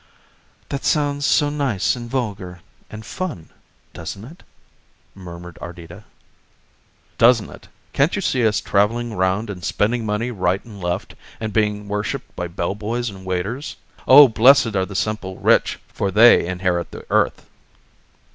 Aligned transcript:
"That 0.69 0.83
sounds 0.83 1.27
so 1.27 1.51
nice 1.51 1.95
and 1.95 2.09
vulgar 2.09 2.61
and 2.89 3.05
fun, 3.05 3.51
doesn't 3.93 4.25
it?" 4.25 4.41
murmured 5.13 5.59
Ardita. 5.61 6.05
"Doesn't 7.19 7.51
it? 7.51 7.67
Can't 7.93 8.15
you 8.15 8.21
see 8.23 8.47
us 8.47 8.61
travelling 8.61 9.13
round 9.13 9.51
and 9.51 9.63
spending 9.63 10.03
money 10.03 10.31
right 10.31 10.65
and 10.65 10.81
left, 10.81 11.13
and 11.39 11.53
being 11.53 11.87
worshipped 11.87 12.35
by 12.35 12.47
bell 12.47 12.73
boys 12.73 13.11
and 13.11 13.25
waiters? 13.27 13.75
Oh, 14.07 14.27
blessed 14.27 14.75
are 14.75 14.87
the 14.87 14.95
simple 14.95 15.37
rich 15.37 15.77
for 15.87 16.09
they 16.09 16.47
inherit 16.47 16.89
the 16.89 17.05
earth!" 17.11 17.45